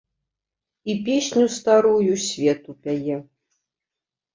І 0.93 0.95
песню 1.11 1.45
старую 1.59 2.13
свету 2.27 2.71
пяе. 2.85 3.17